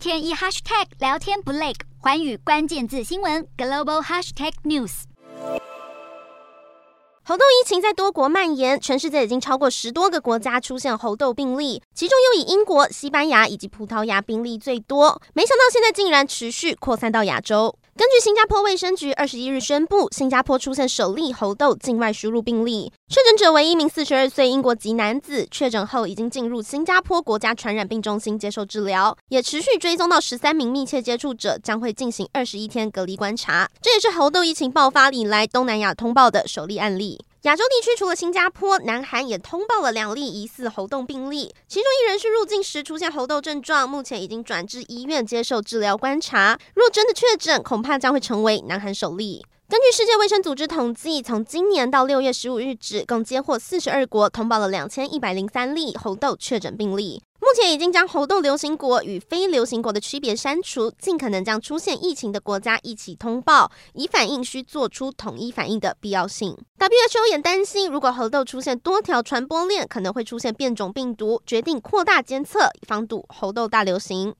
[0.00, 5.02] 天一 hashtag 聊天不累，环宇关键字新闻 global hashtag news。
[7.22, 15.20] 猴痘疫情在多国蔓延，全世界已经超过十多个国家出现猴痘病例，其中又以英国、西班牙以及葡萄牙病例最多。
[15.34, 17.76] 没想到现在竟然持续扩散到亚洲。
[17.96, 33.68] 根据新加坡卫生局二十一日宣布，新加坡出现首例猴痘境外输入病例，确诊者为一名四十二岁英国籍男子，确诊后已经进入新加坡国家传染病中心接受治疗，也持续追踪到十三名密切接触者，将会进行二十一天隔离观察。
[33.82, 37.20] 这也是猴痘疫情爆发以来东南亚通报的首例案例。
[37.44, 46.58] 亚洲地区除了新加坡，南韩也通报了两例疑似猴痘病例，其中一人是入境时出现猴痘症状，目前已经转至医院接受治疗观察。
[46.74, 49.42] 若真的确诊，恐怕将会成为南韩首例。
[49.70, 57.22] 根据世界卫生组织统计，从今年到六月十五日止，共接获四十二国通报了两千一百零三例猴痘确诊病例。
[57.50, 66.56] 目前已经将猴痘流行国与非流行国的区别删除，尽可能将出现疫情的国家一起通报，以反映需做出统一反应的必要性。
[66.78, 74.32] WHO 也担心，如果猴痘出现多条传播链，可能会出现变种病毒，决定扩大监测，防堵猴痘大流行。